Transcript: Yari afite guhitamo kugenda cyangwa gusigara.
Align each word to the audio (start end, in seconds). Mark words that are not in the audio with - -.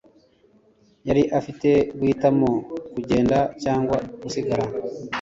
Yari 1.07 1.23
afite 1.39 1.69
guhitamo 1.97 2.49
kugenda 2.93 3.37
cyangwa 3.63 3.95
gusigara. 4.21 4.65